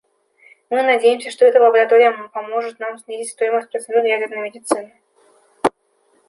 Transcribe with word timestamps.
Мы 0.71 0.81
надеемся, 0.81 1.29
что 1.29 1.45
эта 1.45 1.61
лаборатория 1.61 2.11
поможет 2.29 2.79
нам 2.79 2.97
снизить 2.97 3.33
стоимость 3.33 3.69
процедур 3.69 4.03
ядерной 4.03 4.39
медицины. 4.41 4.91